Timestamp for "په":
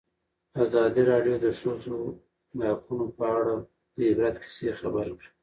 3.17-3.25